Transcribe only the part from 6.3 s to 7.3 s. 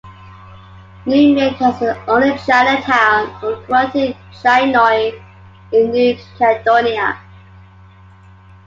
Caledonia.